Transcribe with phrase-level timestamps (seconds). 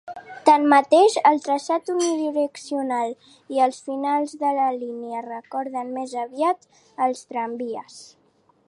[0.49, 3.13] Tanmateix el traçat unidireccional
[3.57, 6.69] i els finals de línia recorden més aviat
[7.09, 8.03] els tramvies.